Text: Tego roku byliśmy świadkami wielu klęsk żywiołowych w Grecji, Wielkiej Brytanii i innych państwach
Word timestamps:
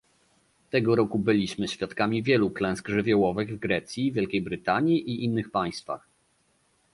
Tego 0.69 0.95
roku 0.95 1.19
byliśmy 1.19 1.67
świadkami 1.67 2.23
wielu 2.23 2.51
klęsk 2.51 2.87
żywiołowych 2.87 3.55
w 3.55 3.59
Grecji, 3.59 4.11
Wielkiej 4.11 4.41
Brytanii 4.41 5.09
i 5.09 5.23
innych 5.23 5.51
państwach 5.51 6.07